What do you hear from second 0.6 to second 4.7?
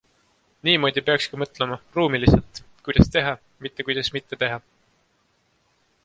Niimoodi peakski mõtlema, ruumiliselt, kuidas teha, mitte kuidas mitte teha.